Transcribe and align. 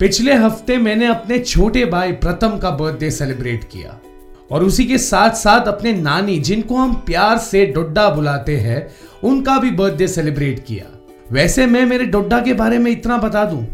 पिछले 0.00 0.32
हफ़्ते 0.34 0.76
मैंने 0.76 1.06
अपने 1.06 1.38
छोटे 1.38 1.84
भाई 1.84 2.12
प्रथम 2.12 2.58
का 2.58 2.70
बर्थडे 2.70 3.10
सेलिब्रेट 3.10 3.64
किया। 3.64 4.00
और 4.50 4.64
उसी 4.64 4.84
के 4.84 4.98
साथ 4.98 5.30
साथ 5.30 5.68
अपने 5.68 5.92
नानी, 5.92 6.38
जिनको 6.38 6.76
हम 6.76 6.92
प्यार 6.94 7.38
से 7.38 7.66
डोड्डा 7.66 8.08
बुलाते 8.10 8.56
हैं, 8.56 8.86
उनका 9.24 9.58
भी 9.58 9.70
बर्थडे 9.70 10.08
सेलिब्रेट 10.08 10.58
किया। 10.58 10.84
वैसे 11.32 11.66
मैं 11.66 11.84
मेरे 11.86 12.04
डोड्डा 12.04 12.40
के 12.40 12.52
बारे 12.52 12.78
में 12.78 12.90
इतना 12.90 13.16
बता 13.16 13.44
दूँ 13.44 13.64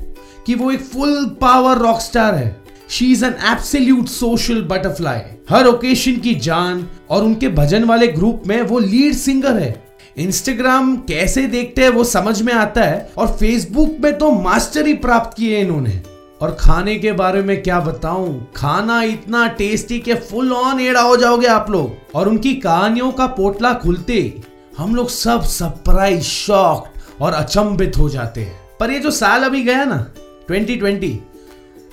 कि 0.46 0.54
वो 0.54 0.70
एक 0.70 0.80
फुल 0.80 1.24
पावर 1.40 1.78
रॉक 1.78 2.00
स्टार 2.00 2.34
है। 2.34 2.56
She 2.90 3.12
is 3.12 3.24
an 3.24 3.34
absolute 3.52 4.06
social 4.06 4.62
butterfly 4.62 5.20
her 5.50 5.66
occasion 5.66 6.16
की 6.16 6.34
जान 6.34 6.86
और 7.10 7.24
उनके 7.24 7.48
भजन 7.48 7.84
वाले 7.84 8.08
ग्रुप 8.08 8.42
में 8.46 8.60
वो 8.62 8.78
लीड 8.78 9.14
सिंगर 9.14 9.58
है। 9.58 9.74
इंस्टाग्राम 10.18 10.96
कैसे 10.96 11.46
देखते 11.46 11.82
हैं 11.82 11.88
वो 11.88 12.04
समझ 12.04 12.40
में 12.42 12.52
आता 12.52 12.84
है 12.84 13.10
और 13.18 13.36
फेसबुक 13.36 13.96
में 14.00 14.18
तो 14.18 14.30
मास्टरी 14.30 14.94
प्राप्त 14.94 15.36
किए 15.36 15.60
इन्होंने। 15.60 16.00
और 16.42 16.56
खाने 16.60 16.96
के 16.96 17.12
बारे 17.12 17.42
में 17.42 17.62
क्या 17.62 17.80
बताऊँ? 17.80 18.52
खाना 18.56 19.02
इतना 19.02 19.48
टेस्टी 19.48 19.98
के 19.98 20.14
फुल 20.14 20.52
ऑन 20.52 20.80
एड़ा 20.80 21.00
हो 21.00 21.16
जाओगे 21.16 21.46
आप 21.46 21.70
लोग। 21.70 21.92
और 22.14 22.28
उनकी 22.28 22.54
कहानियों 22.54 23.12
का 23.12 23.26
पोटला 23.26 23.72
खुलते 23.72 24.42
हम 24.78 24.94
लोग 24.94 25.08
सब 25.08 25.42
सरप्राइज़ 25.42 26.22
शॉक 26.22 26.88
और 27.20 27.32
अचंभित 27.32 27.98
हो 27.98 28.08
जाते 28.08 28.40
हैं। 28.40 28.60
पर 28.80 28.90
ये 28.90 28.98
जो 28.98 29.10
साल 29.10 29.42
अभी 29.42 29.62
गया 29.62 29.84
ना 29.84 30.12
2020 30.50 31.18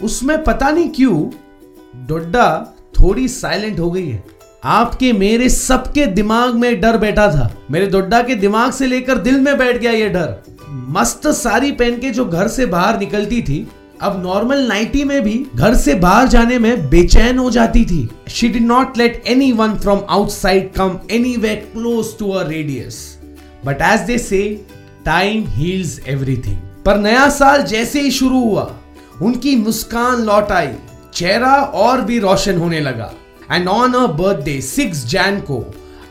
उसमें 0.03 0.43
पता 0.43 0.69
नहीं 0.69 0.89
क्यों 0.89 1.29
डोड्डा 2.07 2.75
थोड़ी 2.99 3.27
साइलेंट 3.27 3.79
हो 3.79 3.91
गई 3.91 4.09
है। 4.09 4.23
आपके, 4.63 5.13
मेरे, 5.13 5.49
सबके 5.49 6.05
दिमाग 6.05 6.55
में 6.55 6.81
डर 6.81 6.97
बैठा 6.97 7.27
था। 7.27 7.55
मेरे 7.71 7.87
डोड्डा 7.87 8.23
के 8.23 8.35
दिमाग 8.35 8.71
से 8.71 8.87
लेकर 8.87 9.17
दिल 9.17 9.39
में 9.39 9.57
बैठ 9.57 9.77
गया 9.77 9.91
ये 9.91 10.09
डर। 10.09 10.35
मस्त 10.69 11.27
साड़ी 11.27 11.71
पहन 11.71 11.99
के 11.99 12.09
जो 12.09 12.25
घर 12.25 12.47
से 12.47 12.65
बाहर 12.65 12.99
निकलती 12.99 13.41
थी 13.41 13.67
अब 14.01 14.21
नॉर्मल 14.23 14.59
नाइटी 14.67 15.03
में 15.03 15.21
भी 15.23 15.33
घर 15.55 15.73
से 15.75 15.93
बाहर 15.95 16.27
जाने 16.27 16.59
में 16.59 16.89
बेचैन 16.89 17.37
हो 17.37 17.49
जाती 17.51 17.83
थी। 17.85 18.09
She 18.29 18.47
did 18.49 18.63
not 18.63 18.97
let 18.97 19.23
anyone 19.51 19.73
from 19.77 20.01
outside 20.09 20.71
come 20.73 20.99
any 21.11 21.35
way 21.37 21.55
close 21.73 22.17
to 22.19 22.29
a 22.31 22.47
radius 22.47 22.97
but 23.65 23.81
as 23.81 24.01
they 24.01 24.17
say 24.17 24.41
time 25.05 25.43
heals 25.47 25.99
everything 26.07 26.57
पर 26.85 26.97
नया 26.97 27.27
साल 27.29 27.63
जैसे 27.63 28.01
ही 28.01 28.11
शुरू 28.11 28.39
हुआ, 28.39 28.69
उनकी 29.21 29.55
मुस्कान 29.55 30.21
लौट 30.25 30.51
आई, 30.51 30.71
चेहरा 31.13 31.53
और 31.53 32.01
भी 32.01 32.19
रोशन 32.19 32.57
होने 32.57 32.79
लगा। 32.79 33.11
And 33.51 33.67
on 33.67 33.93
a 33.93 34.05
birthday 34.07 34.59
six 34.61 35.05
Jain 35.07 35.39
को 35.41 35.63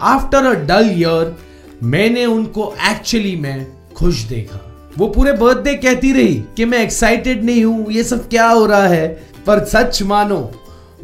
आफ्टर 0.03 0.47
अ 0.47 0.55
डल 0.67 0.91
ईयर 0.93 1.37
मैंने 1.83 2.25
उनको 2.27 2.75
एक्चुअली 2.91 3.37
में 3.37 3.67
खुश 3.97 4.23
देखा। 4.25 4.65
वो 4.99 5.09
पूरे 5.09 5.33
बर्थडे 5.33 5.75
कहती 5.75 6.13
रही 6.13 6.45
कि 6.57 6.65
मैं 6.65 6.79
एक्साइटेड 6.79 7.45
नहीं 7.45 7.65
हूँ, 7.65 7.93
ये 7.93 8.05
सब 8.05 8.29
क्या 8.29 8.49
हो 8.49 8.67
रहा 8.67 8.87
है? 8.87 9.09
पर 9.47 9.65
सच 9.65 10.03
मानो, 10.03 10.53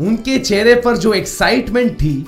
उनके 0.01 0.39
चेहरे 0.39 0.75
पर 0.75 0.97
जो 0.97 1.13
एक्साइटमेंट 1.13 1.93
थी, 1.93 2.27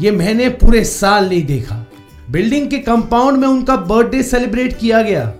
ये 0.00 0.10
मैंने 0.10 0.48
पूरे 0.48 0.84
साल 0.84 1.28
नहीं 1.28 1.46
देखा। 1.46 1.86
बिल्डिंग 2.30 2.70
के 2.70 2.78
कंपाउंड 2.78 3.38
में 3.38 3.48
उनका 3.48 3.76
बर्थडे 3.76 4.22
सेलिब्रेट 4.22 4.78
किया 4.78 5.02
गया। 5.02 5.32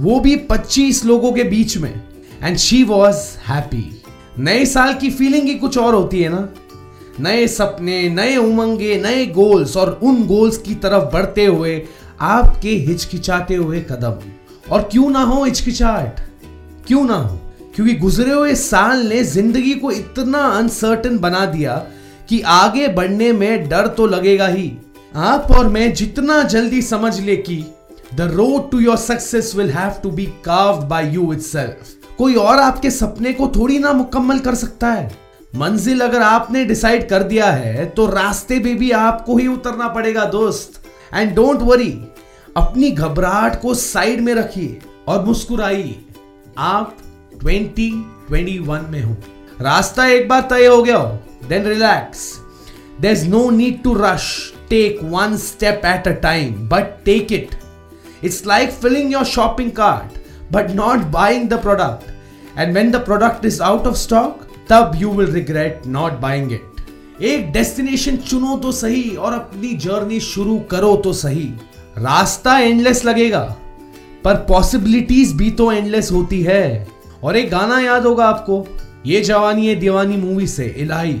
वो 0.00 0.20
भी 0.20 0.36
25 0.36 1.04
लोगों 1.04 1.32
के 1.32 1.42
बीच 1.42 1.76
में। 1.76 2.02
एंड 2.42 2.56
शी 2.56 2.82
वॉज़ 2.84 3.16
हैप्पी 3.48 4.02
नए 4.38 4.64
साल 4.64 4.94
की 4.94 5.10
फीलिंग 5.10 5.44
ही 5.44 5.54
कुछ 5.54 5.78
और 5.78 5.94
होती 5.94 6.22
है 6.22 6.28
ना? 6.28 6.48
नए 7.20 7.48
सपने, 7.48 8.08
नए 8.08 8.36
उमंगे, 8.36 8.96
नए 8.96 9.26
गोल्स 9.26 9.76
और 9.76 10.00
उन 10.02 10.26
गोल्स 10.26 10.58
की 10.58 10.74
तरफ़ 10.74 11.12
बढ़ते 11.12 11.44
हुए, 11.44 11.82
आपके 12.20 12.70
हिचकिचाते 12.70 13.54
हुए 13.54 13.80
कदम। 13.80 14.28
और 14.70 14.88
क्यों 14.92 15.10
ना 15.10 15.22
हो 15.22 15.42
हिचकिचाहट? 15.44 16.20
क्यों 16.86 17.04
ना 17.04 17.14
हो? 17.14 17.38
क्योंकि 17.74 17.94
गुजरे 17.94 18.32
हुए 18.32 18.54
साल 18.54 19.06
ने 19.06 19.22
ज़िंदगी 19.24 19.74
को 19.74 19.90
इतना 19.90 20.38
अनसर्टन 20.48 21.18
बना 21.18 21.44
दिया 21.46 21.76
कि 22.28 22.40
आगे 22.40 22.88
बढ़ने 22.88 23.32
में 23.32 23.68
डर 23.68 23.86
तो 23.86 24.06
लगेगा 24.06 24.46
ही। 24.46 24.70
आप 25.16 25.50
और 25.50 25.68
मैं 25.68 25.92
जितना 25.94 26.42
जल्दी 26.44 26.82
समझ 26.82 27.18
ले 27.20 27.36
कि 27.38 27.64
the 28.14 28.30
road 28.34 28.70
to 28.70 28.80
your 28.80 28.96
success 28.96 29.52
will 29.56 29.70
have 29.70 30.00
to 30.02 30.10
be 30.10 30.26
carved 30.44 30.86
by 30.88 31.10
you 31.14 31.32
itself 31.32 32.16
कोई 32.18 32.34
और 32.34 32.58
आपके 32.58 32.90
सपने 32.90 33.32
को 33.32 33.48
थोड़ी 33.56 33.78
ना 33.78 33.92
मुकम्मल 33.92 34.38
कर 34.38 34.54
सकता 34.54 34.90
है। 34.90 35.10
मंजिल 35.56 36.00
अगर 36.00 36.22
आपने 36.22 36.64
डिसाइड 36.64 37.08
कर 37.08 37.22
दिया 37.22 37.50
है 37.52 37.84
तो 37.86 38.06
रास्ते 38.06 38.58
पे 38.58 38.74
भी 38.74 38.90
आपको 38.90 39.36
ही 39.36 39.46
उतरना 39.48 39.88
पड़ेगा, 39.88 40.24
दोस्त। 40.24 40.80
एंड 41.14 41.34
डोंट 41.34 41.62
वरी 41.62 41.90
अपनी 42.56 42.90
घबराहट 42.90 43.60
को 43.62 43.74
साइड 43.74 44.20
में 44.20 44.34
रखिए 44.34 44.78
और 45.08 45.24
मुस्कुराइए। 45.24 45.96
आप 46.58 46.96
2021 47.44 48.88
में 48.90 49.02
हो। 49.02 49.16
रास्ता 49.60 50.06
एक 50.06 50.28
बार 50.28 50.40
तय 50.50 50.66
हो 50.66 50.82
गया 50.82 50.96
हो 50.96 51.18
then 51.48 51.64
relax 51.64 52.20
there 53.00 53.12
is 53.12 53.26
no 53.28 53.48
need 53.50 53.82
to 53.82 53.94
rush 53.94 54.28
take 54.70 55.02
one 55.04 55.36
step 55.36 55.82
at 55.86 56.08
a 56.08 56.12
time 56.20 56.68
but 56.68 56.94
take 57.04 57.32
it 57.32 57.54
it's 58.24 58.46
like 58.46 58.70
filling 58.70 59.12
your 59.12 59.24
shopping 59.24 59.70
cart 59.72 60.18
but 60.52 60.70
not 60.70 60.98
buying 61.12 61.48
the 61.48 61.60
product 61.62 62.58
and 62.58 62.74
when 62.74 62.90
the 62.90 63.04
product 63.04 63.44
is 63.44 63.62
out 63.62 63.86
of 63.86 63.96
stock 63.96 64.46
तब 64.70 64.92
you 64.96 65.10
will 65.10 65.30
regret 65.32 65.86
not 65.86 66.20
buying 66.20 66.52
it 66.52 67.22
एक 67.22 67.52
destination 67.52 68.16
चुनो 68.16 68.56
तो 68.56 68.72
सही 68.72 69.08
और 69.16 69.32
अपनी 69.32 69.74
journey 69.78 70.20
शुरू 70.20 70.58
करो 70.70 70.96
तो 70.96 71.12
सही। 71.12 71.52
रास्ता 71.98 72.58
एंडलेस 72.58 73.04
लगेगा, 73.04 73.40
पर 74.24 74.34
पॉसिबिलिटीज 74.48 75.32
भी 75.32 75.50
तो 75.50 75.70
एंडलेस 75.72 76.10
होती 76.12 76.42
है। 76.42 76.88
और 77.24 77.36
एक 77.36 77.50
गाना 77.50 77.78
याद 77.80 78.06
होगा 78.06 78.26
आपको, 78.26 78.66
ये 79.06 79.20
जवानी 79.20 79.66
है 79.66 79.74
दीवानी 79.74 80.16
मूवी 80.16 80.46
से, 80.46 80.64
इलाही। 80.78 81.20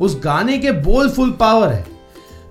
उस 0.00 0.18
गाने 0.24 0.58
के 0.58 0.72
बोल 0.72 1.10
फुल 1.10 1.30
पावर 1.30 1.72
है। 1.72 1.84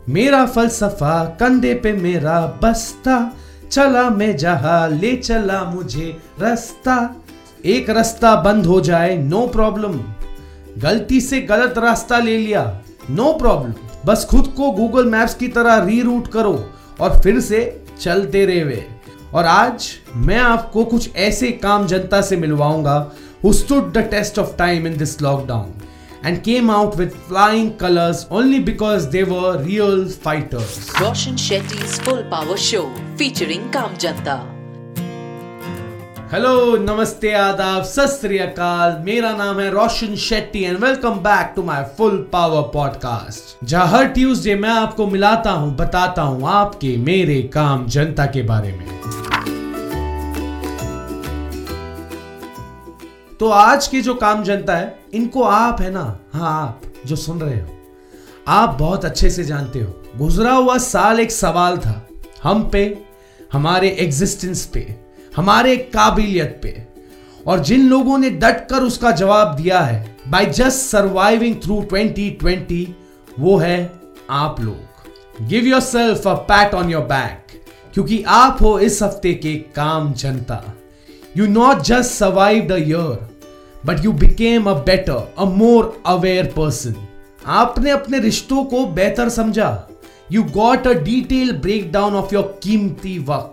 मेरा 0.10 0.46
फलसफा, 0.46 1.24
कंधे 1.40 1.74
पे 1.74 1.94
मेरा 1.94 2.40
बस्ता, 2.64 3.32
चला 3.72 4.10
मैं 4.10 4.36
जहा, 4.38 4.88
ले 4.88 5.16
चला 5.16 5.64
मुझे 5.66 6.18
रास्ता। 6.42 7.16
एक 7.66 7.90
रास्ता 7.90 8.36
बंद 8.36 8.66
हो 8.66 8.80
जाए 8.82 9.18
नो 9.18 9.48
प्रॉब्लम 9.48 10.00
गलती 10.78 11.22
से 11.22 11.40
गलत 11.42 11.78
रास्ता 11.78 12.18
ले 12.18 12.38
लिया 12.38 12.64
नो 13.10 13.32
प्रॉब्लम 13.34 13.74
बस 14.06 14.26
खुद 14.26 14.48
को 14.48 14.72
गूगल 14.72 15.06
मैप्स 15.06 15.36
की 15.36 15.48
तरह 15.48 15.84
रीरूट 15.86 16.28
करो। 16.28 16.54
और 17.02 17.22
फिर 17.22 17.40
से 17.40 17.62
चलते 18.02 18.46
रहे 18.46 18.64
वे 18.64 18.86
और 19.34 19.46
आज 19.46 19.90
मैं 20.16 20.38
आपको 20.38 20.84
कुछ 20.86 21.16
ऐसे 21.16 21.52
काम 21.52 21.88
जनता 21.88 22.22
से 22.22 22.38
मिलवाऊँगा 22.38 22.96
who 23.44 23.54
stood 23.54 23.92
the 23.94 23.98
test 24.12 24.40
of 24.40 24.56
time 24.58 24.88
in 24.88 24.98
this 24.98 25.22
lockdown 25.22 25.74
and 26.26 26.42
came 26.42 26.72
out 26.72 26.96
with 26.96 27.10
flying 27.28 27.72
colours 27.80 28.28
only 28.32 28.60
because 28.60 29.08
they 29.08 29.24
were 29.24 29.62
real 29.64 30.08
fighters 30.24 31.02
Roshan 31.02 31.36
Shetty 31.36 31.78
full 31.78 32.22
power 32.32 32.58
show 32.58 32.82
featuring 33.18 33.70
काम 33.74 33.96
जनता। 33.98 34.63
हेलो 36.34 36.78
नमस्ते, 36.78 37.34
आदाब 37.34 37.84
सत 37.84 38.22
मेरा 39.06 39.32
नाम 39.32 39.60
है 39.60 39.70
Roshan 39.72 40.16
Shetty 40.16 40.64
and 40.64 40.78
welcome 40.78 41.10
back 41.10 41.54
to 41.56 41.64
my 41.64 41.84
full 41.98 42.30
power 42.34 42.62
podcast 42.62 43.66
जहाँ 43.66 43.88
हर 43.88 44.06
ट्यूसडे 44.06 44.56
मैं 44.56 44.70
आपको 44.70 45.08
मिलाता 45.08 45.52
हूँ, 45.52 45.76
बताता 45.76 46.22
हूँ 46.22 46.48
आपके 46.48 46.98
मेरे 46.98 47.42
काम 47.42 47.86
जनता 47.88 48.26
के 48.26 48.42
बारे 48.42 48.72
में। 48.72 49.02
तो 53.40 53.50
आज 53.50 53.88
के 53.88 54.02
जो 54.02 54.16
काम 54.16 54.44
जनता 54.44 54.76
है, 54.76 55.00
इनको 55.14 55.44
आप 55.44 55.82
है 55.82 55.92
ना? 55.92 56.20
हाँ 56.34 56.68
आप 56.68 56.82
जो 57.06 57.16
सुन 57.16 57.42
रहे 57.42 57.60
हो। 57.62 57.68
आप 58.48 58.78
बहुत 58.80 59.06
अच्छे 59.06 59.30
से 59.30 59.44
जानते 59.44 59.80
हो। 59.80 60.04
गुजरा 60.18 60.54
हुआ 60.54 60.78
साल 60.78 61.20
एक 61.20 61.32
सवाल 61.32 61.78
था। 61.78 62.08
हम 62.44 62.70
पे, 62.70 63.04
हमारे 63.54 63.90
एग्जिस्टेंस 63.90 64.66
पे। 64.66 65.03
हमारे 65.36 65.76
काबिलियत 65.94 66.60
पे। 66.64 66.82
और 67.48 67.60
जिन 67.60 67.88
लोगों 67.90 68.18
ने 68.18 68.30
डट 68.30 68.68
कर 68.70 68.84
उसका 68.84 69.12
जवाब 69.12 69.56
दिया 69.56 69.80
है 69.80 70.16
बाई 70.28 70.46
जस्ट 70.48 70.80
सर्वाइविंग 70.80 71.56
थ्रू 71.64 71.82
2020 71.94 72.88
वो 73.40 73.58
है 73.58 73.92
आप 74.30 74.62
लोग। 74.62 75.48
Give 75.48 75.66
yourself 75.82 76.28
a 76.28 76.34
pat 76.50 76.74
on 76.74 76.90
your 76.90 77.04
back 77.04 77.62
क्योंकि 77.94 78.24
आप 78.28 78.62
हो 78.62 78.78
इस 78.80 79.02
हफ़्ते 79.04 79.34
के 79.34 79.56
काम 79.76 80.14
जनता। 80.14 80.64
You 81.38 81.48
not 81.48 81.82
just 81.82 82.12
survive 82.12 82.68
the 82.68 82.78
year 82.80 83.30
but 83.86 84.06
you 84.06 84.12
became 84.12 84.70
a 84.70 84.74
better 84.86 85.34
a 85.38 85.46
more 85.46 86.02
aware 86.06 86.46
person 86.58 86.96
आपने 87.46 87.90
अपने 87.92 88.20
रिश्तों 88.20 88.64
को 88.64 88.86
बेहतर 88.86 89.30
समझा। 89.30 89.88
You 90.32 90.44
got 90.44 90.88
a 90.88 90.94
detail 91.04 91.52
breakdown 91.92 92.14
of 92.16 92.34
your 92.36 92.60
कीमती 92.64 93.18
वक्त। 93.20 93.53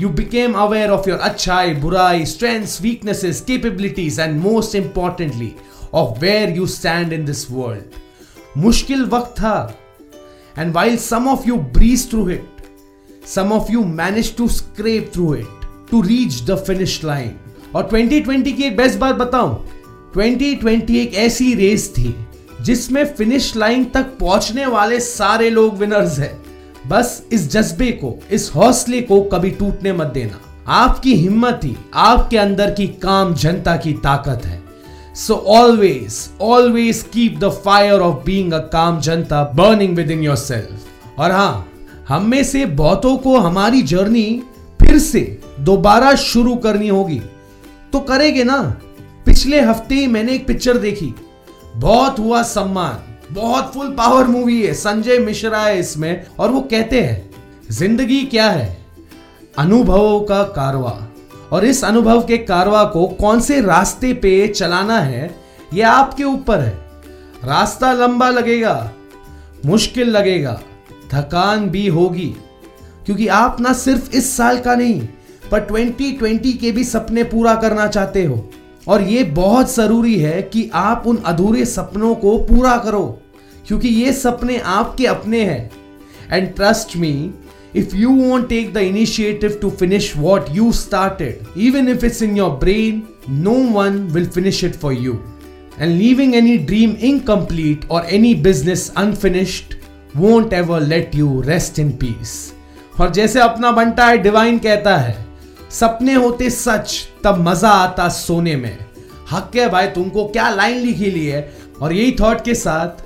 You 0.00 0.08
became 0.08 0.52
aware 0.52 0.90
of 0.90 1.08
your 1.10 1.18
अच्छाई 1.18 1.74
बुराई 1.74 2.26
strength 2.26 2.66
weaknesses 2.82 3.40
capabilities 3.40 4.20
and 4.20 4.40
most 4.40 4.74
importantly 4.74 5.52
of 5.94 6.20
where 6.20 6.50
you 6.50 6.66
stand 6.66 7.12
in 7.12 7.24
this 7.24 7.50
world 7.50 7.82
मुश्किल 8.56 9.04
वक्त 9.04 9.30
था 9.30 9.78
and 10.58 10.74
while 10.74 10.96
some 10.96 11.28
of 11.28 11.48
you 11.48 11.56
breeze 11.56 12.10
through 12.10 12.30
it 12.30 12.46
some 13.26 13.52
of 13.52 13.72
you 13.72 13.84
manage 13.84 14.36
to 14.36 14.48
scrape 14.48 15.10
through 15.14 15.34
it 15.34 15.46
to 15.90 16.00
reach 16.02 16.42
the 16.42 16.56
finish 16.56 17.04
line 17.04 17.34
और 17.74 17.88
2020 17.92 18.56
की 18.56 18.62
एक 18.62 18.76
best 18.76 18.98
बात 18.98 19.14
बताऊ। 19.14 19.54
Twenty 20.12 20.54
twenty 20.56 20.98
एक 20.98 21.14
ऐसी 21.14 21.54
रेस 21.54 21.94
थी 21.98 22.26
जिसमें 22.60 23.04
फिनिश 23.04 23.56
लाइन 23.56 23.84
तक 23.84 24.02
पहुँचने 24.02 24.66
वाले 24.66 25.00
सारे 25.00 25.50
लोग 25.50 25.76
विनर्स 25.76 26.18
हैं। 26.18 26.45
बस 26.88 27.22
इस 27.32 27.50
जज्बे 27.50 27.90
को, 27.92 28.14
इस 28.30 28.50
हौसले 28.54 29.00
को 29.02 29.20
कभी 29.22 29.50
टूटने 29.50 29.92
मत 29.92 30.06
देना। 30.06 30.40
आपकी 30.68 31.14
हिम्मत 31.14 31.60
ही 31.64 31.76
आपके 31.94 32.38
अंदर 32.38 32.70
की 32.70 32.86
काम 33.02 33.34
जनता 33.34 33.76
की 33.76 33.92
ताकत 33.92 34.46
है। 34.46 34.60
So 35.14 35.34
always 35.34 36.18
always 36.40 37.02
keep 37.12 37.38
the 37.38 37.48
fire 37.64 38.00
of 38.00 38.24
being 38.24 38.52
a 38.52 38.58
काम 38.72 39.00
जनता 39.00 39.42
burning 39.54 39.96
with 39.96 40.10
in 40.10 40.22
your 40.22 40.36
self 40.36 41.18
और 41.18 41.30
हाँ 41.30 41.68
हम 42.08 42.24
में 42.24 42.42
से 42.44 42.64
बहुतों 42.66 43.16
को 43.16 43.38
हमारी 43.38 43.82
जर्नी 43.82 44.42
फिर 44.80 44.98
से 44.98 45.20
दोबारा 45.60 46.14
शुरू 46.14 46.54
करनी 46.56 46.88
होगी। 46.88 47.20
तो 47.92 48.00
करेंगे 48.00 48.44
ना? 48.44 48.58
पिछले 49.26 49.60
हफ़्ते 49.60 49.94
ही 49.94 50.06
मैंने 50.06 50.34
एक 50.34 50.46
पिक्चर 50.46 50.78
देखी। 50.78 51.14
बहुत 51.76 52.18
हुआ 52.18 52.42
सम्मान। 52.42 53.15
बहुत 53.30 53.72
फुल 53.74 53.88
पावर 53.88 54.24
मूवी 54.24 54.60
है। 54.62 54.74
संजय 54.74 55.18
मिश्रा 55.18 55.58
है 55.58 55.78
इसमें 55.78 56.26
और 56.38 56.50
वो 56.50 56.60
कहते 56.60 57.00
हैं, 57.00 57.30
ज़िंदगी 57.70 58.22
क्या 58.22 58.50
है? 58.50 58.76
अनुभवों 59.58 60.20
का 60.20 60.42
कारवा। 60.42 61.02
और 61.52 61.64
इस 61.64 61.84
अनुभव 61.84 62.22
के 62.26 62.38
कारवा 62.38 62.84
को 62.84 63.06
कौन 63.06 63.40
से 63.40 63.60
रास्ते 63.60 64.12
पे 64.14 64.46
चलाना 64.48 64.98
है, 64.98 65.36
ये 65.74 65.82
आपके 65.82 66.24
ऊपर 66.24 66.60
है। 66.60 66.78
रास्ता 67.44 67.92
लंबा 67.92 68.28
लगेगा, 68.30 68.92
मुश्किल 69.66 70.10
लगेगा, 70.10 70.60
थकान 71.14 71.68
भी 71.70 71.86
होगी। 71.88 72.34
क्योंकि 73.06 73.26
आप 73.28 73.60
ना 73.60 73.72
सिर्फ़ 73.72 74.10
इस 74.10 74.36
साल 74.36 74.58
का 74.58 74.74
नहीं, 74.74 75.00
पर 75.50 75.60
2020 75.60 76.52
के 76.52 76.70
भी 76.72 76.84
सपने 76.84 77.24
पूरा 77.24 77.54
करना 77.54 77.86
चाहते 77.86 78.24
हो। 78.24 78.50
और 78.86 79.02
ये 79.02 79.22
बहुत 79.36 79.74
ज़रूरी 79.74 80.18
है 80.18 80.40
कि 80.42 80.68
आप 80.74 81.06
उन 81.06 81.16
अधूरे 81.26 81.64
सपनों 81.64 82.14
को 82.14 82.36
पूरा 82.40 82.76
करो, 82.76 83.06
क्योंकि 83.66 83.88
ये 83.88 84.12
सपने 84.12 84.58
आपके 84.58 85.06
अपने 85.06 85.42
हैं। 85.44 85.70
And 86.32 86.54
trust 86.56 86.96
me 86.96 87.30
if 87.76 87.96
you 87.96 88.10
won't 88.10 88.48
take 88.48 88.72
the 88.74 88.78
initiative 88.78 89.58
to 89.62 89.70
finish 89.70 90.12
what 90.16 90.44
you 90.50 90.70
started 90.72 91.58
even 91.58 91.88
if 91.88 92.04
it's 92.06 92.22
in 92.22 92.36
your 92.36 92.50
brain 92.60 93.02
no 93.30 93.54
one 93.72 93.98
will 94.12 94.28
finish 94.28 94.62
it 94.64 94.76
for 94.76 94.94
you 94.94 95.18
and 95.80 95.90
leaving 95.92 96.34
any 96.34 96.56
dream 96.58 96.96
incomplete 97.02 97.90
और 97.90 98.06
any 98.10 98.34
business 98.42 98.92
unfinished 98.96 99.74
won't 100.16 100.52
ever 100.52 100.80
let 100.82 101.14
you 101.14 101.40
rest 101.46 101.78
in 101.78 101.90
peace 101.90 102.34
और 103.00 103.10
जैसे 103.10 103.40
अपना 103.40 103.70
बनता 103.72 104.06
है 104.06 104.18
divine 104.18 104.58
कहता 104.58 104.96
है 104.96 105.25
सपने 105.70 106.14
होते 106.14 106.50
सच, 106.50 107.08
तब 107.24 107.38
मज़ा 107.48 107.70
आता 107.70 108.08
सोने 108.08 108.56
में। 108.56 108.78
हक 109.30 109.56
है 109.56 109.68
भाई, 109.68 109.86
तुमको 109.86 110.24
क्या 110.24 110.48
लाइन 110.50 110.78
लिखी 110.78 111.10
ली 111.10 111.26
है? 111.26 111.52
और 111.82 111.92
यही 111.92 112.16
थॉट 112.20 112.44
के 112.44 112.54
साथ, 112.54 113.04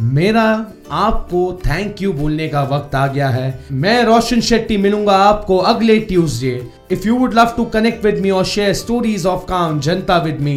मेरा 0.00 0.44
आपको 0.90 1.60
थैंक 1.66 2.02
यू 2.02 2.12
बोलने 2.12 2.48
का 2.48 2.62
वक्त 2.62 2.94
आ 2.94 3.06
गया 3.06 3.28
है। 3.28 3.64
मैं 3.72 4.02
रोशन 4.04 4.40
शेट्टी 4.40 4.76
मिलूँगा 4.76 5.16
आपको 5.16 5.56
अगले 5.56 5.98
Tuesday 6.00 6.70
if 6.92 7.06
you 7.06 7.16
would 7.16 7.34
love 7.34 7.52
to 7.56 7.64
connect 7.64 8.04
with 8.04 8.18
me 8.18 8.30
और 8.30 8.44
शेयर 8.44 8.72
स्टोरीज 8.74 9.26
ऑफ़ 9.26 9.44
काम 9.48 9.80
जनता 9.80 10.16
with 10.18 10.40
me 10.40 10.54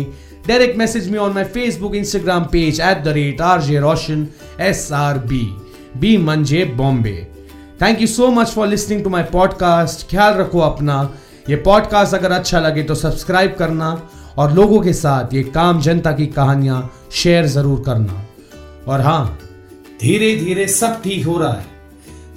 direct 0.47 0.77
message 0.77 1.09
me 1.11 1.17
on 1.17 1.33
my 1.33 1.43
Facebook 1.43 1.95
Instagram 1.95 2.43
page 2.43 2.81
at 2.81 3.03
the 3.03 3.07
rate 3.07 3.41
R 3.41 3.61
J 3.61 3.79
Roshan 3.79 4.27
S 4.61 4.91
R 4.93 5.17
B 5.17 5.41
B 5.97 6.17
मंजे 6.17 6.63
Bombay 6.77 7.15
thank 7.81 8.01
you 8.01 8.07
so 8.07 8.31
much 8.31 8.47
for 8.47 8.67
listening 8.67 9.03
to 9.03 9.09
my 9.09 9.23
podcast 9.23 10.09
ख्याल 10.09 10.33
रखो 10.33 10.59
अपना। 10.59 11.03
ये 11.50 11.56
podcast 11.56 12.13
अगर 12.13 12.31
अच्छा 12.31 12.59
लगे 12.59 12.83
तो 12.83 12.95
subscribe 12.95 13.56
करना 13.59 14.09
और 14.38 14.53
लोगों 14.53 14.81
के 14.81 14.94
साथ 14.94 15.33
ये 15.33 15.44
काम 15.44 15.81
जनता 15.81 16.12
की 16.12 16.27
कहानियाँ 16.27 16.94
शेयर 17.12 17.45
ज़रूर 17.45 17.83
करना। 17.86 18.25
और 18.88 19.01
हाँ 19.01 19.39
धीरे 20.01 20.36
धीरे 20.36 20.68
सब 20.68 21.01
ठीक 21.01 21.25
हो 21.25 21.38
रहा 21.38 21.53
है। 21.53 21.65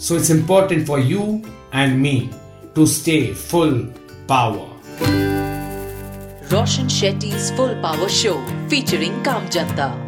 So 0.01 0.17
it's 0.17 0.31
important 0.31 0.87
for 0.87 1.01
you 1.01 1.41
and 1.75 1.97
me 1.99 2.31
to 2.75 2.87
stay 2.87 3.21
full 3.35 3.95
power 4.29 4.77
Roshan 6.53 6.89
Shetty's 6.89 7.51
full 7.57 7.69
power 7.69 8.09
show 8.09 8.35
featuring 8.69 9.25
काम 9.25 9.49
Janta. 9.49 10.08